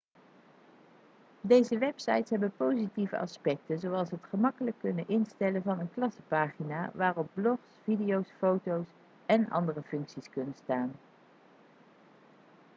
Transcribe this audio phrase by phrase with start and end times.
[1.41, 7.77] deze websites hebben positieve aspecten zoals het gemakkelijk kunnen instellen van een klassenpagina waarop blogs
[7.83, 8.85] video's foto's
[9.25, 10.91] en andere functies kunnen staan